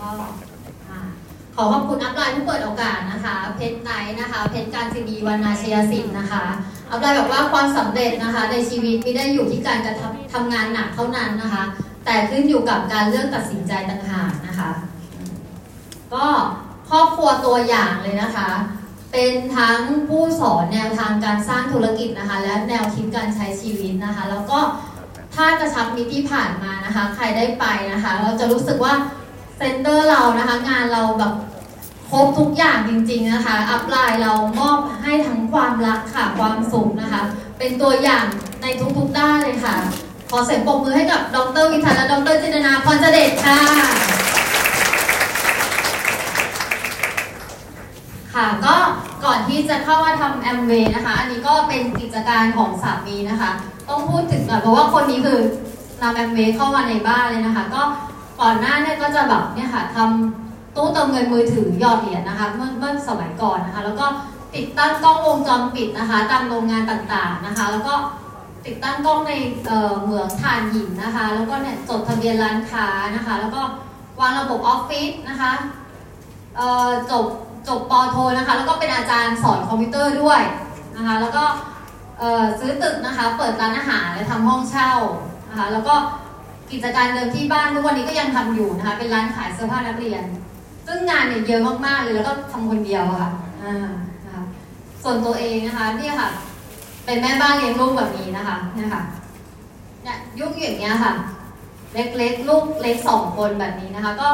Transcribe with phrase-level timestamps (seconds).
[0.00, 0.08] ก็
[1.56, 6.44] ขอขอบคุณอัพไลน์ที่เปิดโอกาสนะคะ เพชรไนท์นะคะ เพชรการซีดีวรรณาชยสิทธิ์นะคะ
[6.90, 11.64] อัพไลน์บอกว่าความสำเร็จนะคะ ในชีวิตไม่ได้อยู่ที่การกระทำทำงานหนักเท่านั้นนะคะ
[12.04, 14.70] แต่ขึ้นอยู่กับการเลือกตัดสินใจต่างหากนะคะ
[16.14, 16.26] ก็
[16.90, 18.48] ครอบครัวตัวอย่างเลยนะคะ
[19.12, 24.58] เป็นทั้งผู้สอนแนวทางการสร้างธุรกิจนะคะ และแนวคิดการใช้ชีวิตนะคะ แล้วก็
[25.34, 28.94] ถ้ากระชับมิตรที่ผ่านมานะคะ ใครได้ไปนะคะ เราจะรู้สึกว่า
[29.56, 31.32] center เรานะคะ งานเราแบบ
[32.10, 37.22] ครบทุกอย่างจริง ๆนะคะ upline เรามอบให้ทั้งความรักค่ะความสุขนะคะ
[37.58, 38.24] เป็นตัวอย่าง
[38.62, 39.74] ในทุกๆด้านเลยค่ะ
[40.30, 43.60] ขอเสียงปรบมือให้กับดรวิทันและดรจินนาพรเจเดชค่ะ
[48.34, 48.74] ค่ะก็
[49.24, 53.50] ก่อนที่จะเข้ามาทำแอมเวย์นะคะ อันนี้ก็เป็นกิจการของสามีนะคะ
[53.88, 55.38] ต้องพูดถึงก่อนเพราะว่าคนนี้คือ
[56.02, 57.82] นำแอมเวย์เข้ามาในบ้านเลยนะคะ ก็
[58.40, 64.06] ก่อนหน้าเนี่ยก็จะแบบเนี่ยค่ะทำตู้เติมเงินมือถือหยอดเหรียญนะคะ เมื่อเมื่อสมัยก่อนนะคะ แล้วก็
[64.54, 67.94] ติดตั้งกล้องวงจรปิดนะคะ ตามโรงงานต่างๆนะคะ แล้วก็
[68.66, 69.32] ติดตั้งกล้องใน
[70.02, 72.86] เหมืองถ่านหินนะคะ แล้วก็เนี่ยจดทะเบียนร้านค้า
[73.16, 73.62] นะคะ แล้วก็
[74.20, 75.52] วางระบบออฟฟิศนะคะ
[77.10, 77.24] จบ
[77.68, 80.42] จบปอโทนะคะ แล้วก็เป็นอาจารย์สอนคอมพิวเตอร์ด้วย
[80.96, 81.44] นะคะ แล้วก็
[82.58, 84.92] ซื้อตึกนะคะ เปิดร้านอาหารและทำห้องเช่า
[85.48, 85.94] นะคะ แล้วก็
[86.72, 90.22] กิจการเดิมที่บ้านทุกวันนี้ก็ยังทำอยู่นะคะ เป็นร้านขายเสื้อผ้านักเรียน
[90.86, 93.30] ซึ่งงานเนี่ยเยอะมากๆเลยแล้วก็ทำคนเดียวค่ะ
[93.62, 93.90] อ่า
[94.24, 94.44] นะคะ
[95.02, 96.30] ส่วนตัวเองนะคะเนี่ยค่ะ
[97.04, 99.02] เป็นแม่บ้านเลี้ยงลูกแบบนี้นะคะเนี่ยค่ะ
[100.02, 101.12] เนี่ยยุ่งอย่างเงี้ยค่ะ
[101.94, 104.28] เล็กๆลูกเล็กสองคนแบบนี้นะคะ ก็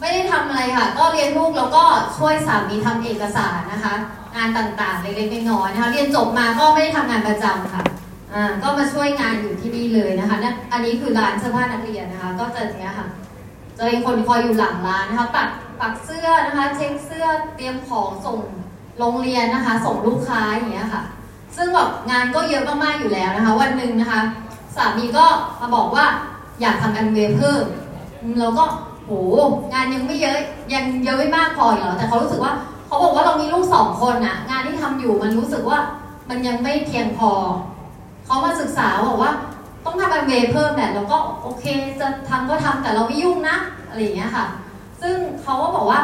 [0.00, 1.84] ไม่ได้ทำอะไรค่ะ ก็เลี้ยงลูกแล้วก็
[2.18, 3.94] ช่วยสามีทำเอกสารนะคะ
[4.36, 7.82] งานต่างๆเล็กๆน้อยๆนะคะ เรียนจบมาก็ไม่ได้ทำงานประจำค่ะ
[8.34, 13.08] อ่าก็มาช่วยงานอยู่ที่นี่เลยนะคะนั่นอันนี้คือร้านเสื้อผ้านักเรียนนะคะ ก็จะอย่างเงี้ยค่ะ
[13.78, 15.48] จะมีคนคอยอยู่หลังร้านนะคะปัก
[15.80, 18.38] ปักเสื้อนะคะเช็คเสื้อเตรียมของส่ง
[18.98, 21.02] โรงเรียนนะคะ ส่งลูกค้าอย่างเงี้ยค่ะ
[21.56, 24.20] ซึ่งแบบงานก็เยอะมากๆอยู่แล้วนะคะ วันหนึ่งนะคะ
[24.76, 25.26] สามีก็
[25.60, 26.06] มาบอกว่า
[26.60, 27.64] อยากทำแอมเวย์เพิ่ม
[28.20, 28.64] อืมเราก็
[29.04, 29.10] โห
[29.72, 30.38] งานยังไม่เยอะ
[30.72, 32.52] ยังเยอะไม่มากพออีกเหรอแต่เขารู้สึกว่า
[32.86, 35.78] เขาบอกว่าเรามีลูกสองคนน่ะงานที่ทำอยู่มันรู้สึกว่า
[36.28, 37.32] มันยังไม่เพียงพอ
[38.62, 39.32] ศึกษาบอกว่า
[39.84, 41.64] ต้องทำแอมเวย์เพิ่มแหละแล้วก็โอเค
[42.00, 43.56] จะทำก็ทำแต่เราไม่ยุ่งนะ
[43.88, 44.44] อะไรอย่างเงี้ยค่ะ
[45.02, 46.00] ซึ่งเขาก็บอกว่า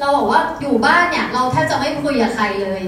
[0.00, 2.82] เราบอกว่าอยู่บ้านเนี่ยเราแทบจะไม่คุยกับใครเลย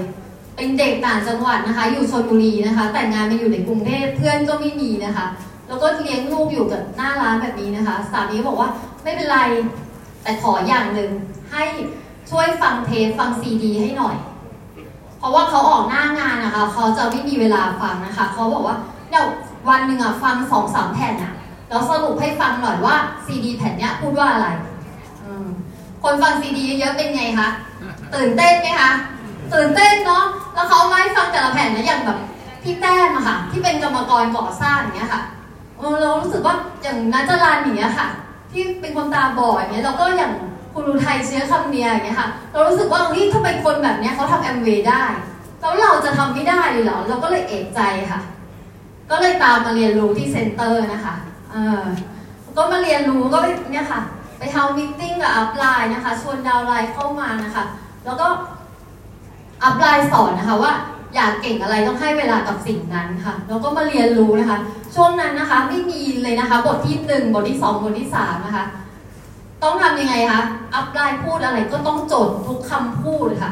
[0.55, 5.25] เป็นเด็กต่างจังหวัดนะคะ อยู่ชลบุรีนะคะ แต่งงานมาอยู่ในกรุงเทพเพื่อนก็ไม่มีนะคะ
[5.67, 8.69] แล้วก็เลี้ยงลูกอยู่กับหน้าร้านแบบนี้นะคะ สามีบอกว่า
[9.03, 9.39] ไม่เป็นไร
[10.23, 11.11] แต่ขออย่างหนึ่ง
[11.51, 11.63] ให้
[12.29, 14.15] ช่วยฟังเทปฟังซีดีให้หน่อย
[15.17, 18.77] เพราะว่าเขาออกหน้างานนะคะเขาจะไม่มีเวลาฟังนะคะเขาบอกว่า
[19.09, 19.27] เดี๋ยว
[19.69, 21.33] วันหนึ่งอะฟังสองสามแผ่นอะ
[21.69, 22.95] แล้วสรุปให้ฟังหน่อยว่า
[23.25, 24.47] ซีดีแผ่นเนี้ยพูดว่าอะไร
[26.03, 27.47] คนฟังซีดีเยอะๆเป็นไงคะ
[28.15, 28.91] ตื่นเต้นไหมคะ
[29.53, 32.17] ตื่นเต้นเนาะแล้วเขาไม่ฟังแต่ละแผ่นนะอย่างแบบ
[32.63, 35.21] พี่แต้มอะค่ะ ที่เป็นกรรมกรก่อสร้างอย่างเงี้ยค่ะ
[36.01, 38.07] เรารู้สึกว่าอย่างนัจรันอย่างเงี้ยค่ะ
[38.51, 40.33] ที่เป็นคนตาบอดอย่างเงี้ยเราก็อย่าง
[40.79, 45.03] คุณอุทัยเชื้อคำเนียอย่างเงี้ยค่ะเรารู้สึกว่าเฮ้ยทำไมคนแบบเนี้ยเขาทำแอมเวย์ได้
[45.59, 48.19] แล้วเราจะทำไม่ได้เลยเหรอเราก็เลยเอะใจค่ะ
[49.11, 51.15] ก็เลยตามมาเรียนรู้ที่ center นะคะ
[51.51, 51.83] เออ
[52.57, 53.37] ก็มาเรียนรู้ก็
[53.71, 54.01] เนี่ยค่ะ
[54.37, 57.63] ไป house meeting กับ upline นะคะ ชวน downline เข้ามานะคะ
[58.05, 58.27] แล้วก็
[59.63, 60.73] อัพไลน์สอนนะคะว่า
[61.15, 64.57] อยากเก่งอะไรต้องให้เวลากับสิ่งนั้นค่ะ แล้วก็มาเรียนรู้นะคะ
[64.95, 68.65] ช่วงนั้นนะคะไม่มีเลยนะคะ บทที่หนึ่งบทที่สองบทที่สามนะคะ
[69.63, 70.41] ต้องทำยังไงคะ
[70.75, 73.51] อัพไลน์พูดอะไรก็ต้องจดทุกคำพูดค่ะ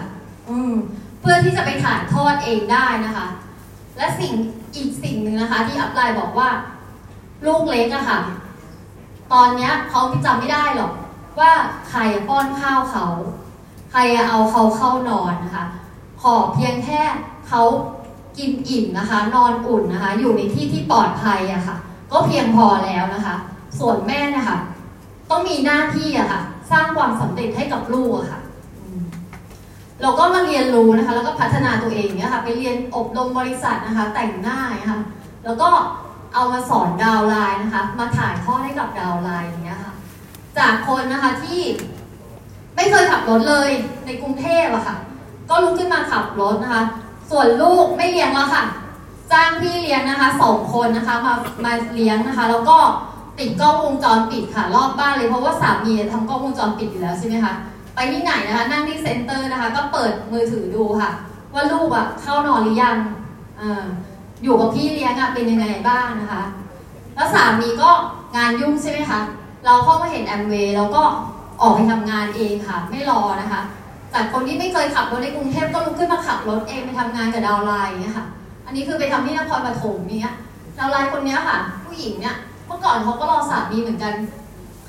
[0.49, 0.73] อืม
[1.21, 3.27] เพื่อที่จะไปถ่ายทอดเองได้นะคะ
[3.97, 4.33] และสิ่ง
[4.75, 6.49] อีกสิ่งหนึ่งนะคะ ที่อัพไลน์บอกว่า
[7.45, 8.19] ลูกเล็กอะค่ะ
[9.33, 10.94] ตอนเนี้ยเขาจำไม่ได้หรอก
[11.39, 11.51] ว่า
[11.89, 13.05] ใครป้อนข้าวเขา
[13.91, 15.65] ใครเอาเขาเข้านอนนะคะ
[16.21, 17.01] ขอเพียงแค่
[17.47, 17.63] เขา
[18.38, 21.75] กินอิ่มนะคะ นอนอุ่นนะคะ อยู่ในที่ที่ปลอดภัยอะค่ะ
[22.11, 23.35] ก็เพียงพอแล้วนะคะ
[23.79, 24.57] ส่วนแม่นะคะ
[25.30, 26.42] ต้องมีหน้าที่อะค่ะ
[26.72, 28.42] สร้างความสำเร็จให้กับลูกอะค่ะ
[30.01, 35.00] เราก็มาเรียนรู้นะคะ แล้วก็พัฒนาตัวเองเนี่ยค่ะ ไปเรียนอบรมบริษัทนะคะ แต่งหน้านะคะ
[35.45, 35.69] แล้วก็
[36.33, 39.94] เอามาสอนดาวไลน์นะคะ มาถ่ายทอดให้กับดาวไลน์อย่างเงี้ยค่ะ
[40.57, 41.62] จากคนนะคะที่
[42.75, 43.69] ไม่เคยขับรถเลย
[44.06, 44.95] ในกรุงเทพอะค่ะ
[45.50, 46.83] ก็ลุกขึ้นมาขับรถนะคะ
[47.31, 48.63] ส่วนลูกไม่เลี้ยงแล้วค่ะ
[49.31, 51.33] จ้างพี่เลี้ยงนะคะสองคนนะคะมา
[51.66, 52.78] มาเลี้ยงนะคะ แล้วก็
[53.39, 57.53] ติดกล้องวงจรปิดค่ะรอบบ้านเลยเพราะว่าสามีทำกล้องวงจรปิดอยู่แล้วใช่ไหมคะ
[57.95, 61.11] ไปที่ไหนนะคะ นั่งที่เซ็นเตอร์นะคะ ก็เปิดมือถือดูค่ะ
[61.53, 62.97] ว่าลูกอะเข้านอนหรือยัง
[63.59, 63.61] อ
[64.43, 66.43] อยู่กับพี่เลี้ยงอะเป็นยังไงบ้างนะคะ
[67.15, 67.91] แล้วสามีก็
[68.35, 69.19] งานยุ่งใช่ไหมคะ
[69.65, 71.01] เราเข้ามาเห็นแอมเวย์แล้วก็
[71.61, 73.61] ออกไปทำงานเองค่ะ ไม่รอนะคะ
[74.13, 78.27] จากคนที่ไม่เคยขับรถในกรุงเทพก็ลุกขึ้นมาขับรถเองไปทำงานกับดาวไลน์เงี้ยค่ะ
[78.65, 80.33] อันนี้คือไปทำที่นครปฐมเนี้ย
[80.77, 82.35] ดาวไลน์คนเนี้ยค่ะ ผู้หญิงเนี่ย
[82.75, 84.13] มื่อก่อนเขาก็รอสามีเหมือนกัน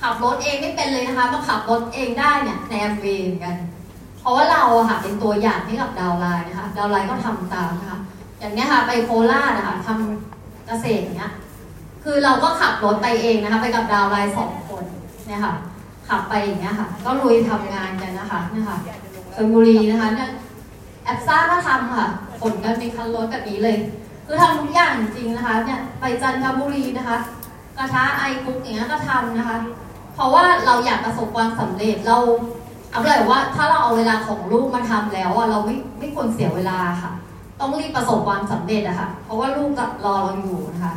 [0.01, 3.57] ขับรถเองไม่เป็นเลยนะคะมาขับรถเองได้เนี่ยในแอมเวย์เหมือนกัน
[4.21, 7.99] เพราะว่าเราอะค่ะเป็นตัวอย่างให้กับดาวไลน์นะคะดาวไลน์ก็ทำตามนะคะ
[8.41, 11.33] อย่างเนี้ยค่ะไปโคราชนะคะทำเกษตรอย่างเนี้ย
[12.05, 14.85] คือเราก็ขับรถไปเองนะคะ ไปกับดาวไลน์สองคน
[15.27, 15.55] เนี่ยค่ะ
[16.09, 18.77] ขับไปอย่างเงี้ยค่ะ ก็ลุยทำงานกันนะคะเนี่ยค่ะ
[19.35, 20.31] ชลบุรีนะคะเนี่ย
[21.05, 22.07] แอปซ่าก็ทำค่ะ
[22.41, 23.77] ขนกันเป็นคันรถแบบนี้เลย
[24.27, 27.17] คือทำทุกอย่างจริงนะคะเนี่ยไปจันทบุรีนะคะ
[27.79, 29.59] กระทะไอคุกอย่างเงี้ยก็ทำนะคะ
[30.15, 32.19] เพราะว่าเราอยากประสบความสำเร็จเรา
[32.91, 37.13] เอาเลยว่าถ้าเราเอาเวลาของลูกมาทำแล้วอะเราไม่ไม่ควรเสียเวลาค่ะ
[37.61, 39.83] ต้องรีบประสบความสำเร็จอะค่ะ เพราะว่าลูกร
[40.13, 40.95] อเราอยู่นะคะ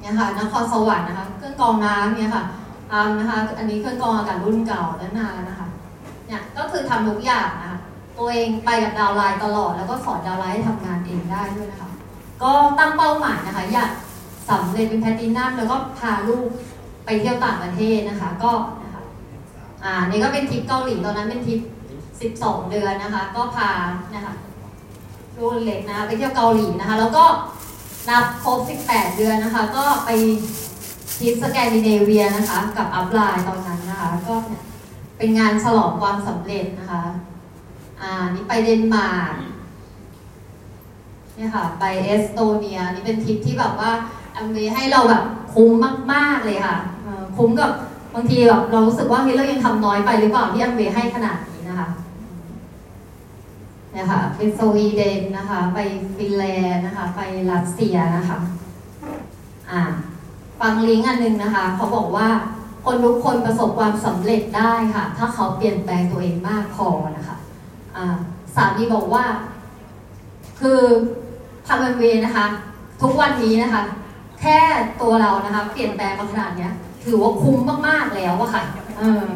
[0.00, 2.44] เนี่ยค่ะนครสวรรค์นะคะเครื่องกรองน้ำเนี่ยค่ะ
[2.90, 5.68] ทำนะคะ อันนี้เครื่องกรองอากาศรุ่นเก่าและนานนะคะ
[6.26, 7.78] เนี่ยก็คือทำทุกอย่างนะคะ
[8.18, 11.90] ตัวเองไปกับ downline ตลอด แล้วก็สอน downline ให้ทำงานเองได้ด้วยนะคะ
[12.42, 13.90] ก็ตั้งเป้าหมายนะคะ อยาก
[14.48, 16.48] สำเร็จเป็นแพลตินัมแล้วก็พาลูก
[17.04, 18.52] ไปเที่ยวต่างประเทศนะคะ ก็
[18.82, 19.02] นะคะ
[19.84, 21.60] อ่านี่ก็เป็นทริปเกาหลีตอนนั้นเป็นทริป
[22.30, 23.70] 12 เดือนนะคะ ก็พา
[24.14, 24.34] นะคะ
[25.36, 27.24] ลูกเล็กนะคะไปเที่ยวเกาหลีนะคะ แล้วก็
[28.08, 30.10] นับครบ 18 เดือนนะคะ ก็ไป
[31.18, 34.62] ทริปสแกนดิเนเวียนะคะ กับ upline ตอนนั้นนะคะ ก็เนี่ย
[35.18, 37.02] เป็นงานฉลองความสำเร็จนะคะ
[38.00, 39.34] อ่านี่ไปเดนมาร์ก
[41.36, 43.90] เนี่ยค่ะ ไปเอสโตเนีย นี่เป็นทริปที่แบบว่า
[44.34, 45.70] แอมเวย์ให้เราแบบคุ้ม
[46.12, 46.76] มากๆเลยค่ะ
[47.36, 47.70] คุ้มกับ
[48.14, 51.88] บางทีแบบเรารู้สึกว่าเฮ้ยเรายังทำน้อยไปหรือเปล่าที่แอมเวย์ให้ขนาดนี้นะคะ
[53.92, 55.78] เนี่ยค่ะไปสวีเดนนะคะ ไป
[56.16, 57.20] ฟินแลนด์นะคะ ไป
[57.50, 58.38] รัสเซียนะคะ
[59.70, 59.82] อ่า
[60.60, 62.28] ฟังลิงก์อันหนึงนะคะ เขาบอกว่า
[62.84, 67.36] คนทุกคนประสบความสำเร็จได้ค่ะ ถ้าเขาเปลี่ยนแปลงตัวเองมากพอนะคะ
[67.96, 68.16] อ่า
[68.54, 69.24] สามีบอกว่า
[70.60, 70.80] คือ
[71.66, 72.46] ทำแอมเวนะคะ
[73.02, 73.82] ทุกวันนี้นะคะ
[74.44, 74.60] แค่
[75.00, 76.72] ตัวเรานะคะ เปลี่ยนแปลงมาขนาดเนี้ย
[77.04, 77.58] ถือว่าคุ้ม
[77.88, 78.62] มากๆแล้วอะค่ะ
[78.98, 79.26] เออ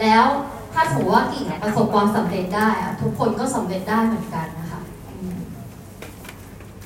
[0.00, 0.26] แล้ว
[0.74, 5.38] ถ้าถือว่ากิ่งประสบความสำเร็จได้อะทุกคนก็สำเร็จได้เหมือนกันนะคะอืม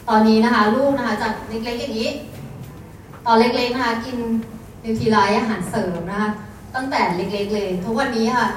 [0.09, 2.11] ตอนนี้นะคะ ลูกนะคะจากเล็กๆอย่างนี้
[3.27, 4.17] ตอนเล็กๆนะคะกิน
[4.85, 6.31] นิวทรีไลท์อาหารเสริมนะคะ
[6.75, 8.49] ตั้งแต่เล็กๆเลย ทุกวันนี้ค่ะ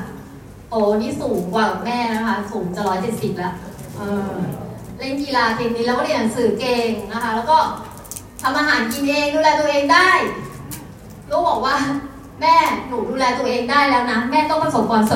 [0.69, 3.53] โตนี่สูงกว่าแม่นะคะ สูงจะร้อยเจ็ดสิบแล้ว
[3.97, 4.33] เออ
[4.97, 7.57] เล่นกีฬาเทนนิสแล้วก็เรียนหนังสือเก่งนะคะ แล้วก็
[8.49, 10.09] ทำอาหารกินเองดูแลตัวเองได้
[11.29, 11.75] ลูกบอกว่า
[12.41, 12.55] แม่
[12.87, 15.15] หนูดูแลตัวเองได้แล้วนะ แม่ต้องประสบความสำ